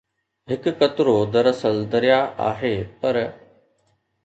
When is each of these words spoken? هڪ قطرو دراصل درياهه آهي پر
هڪ 0.51 0.63
قطرو 0.79 1.17
دراصل 1.35 1.75
درياهه 1.91 2.33
آهي 2.49 2.75
پر 3.01 3.15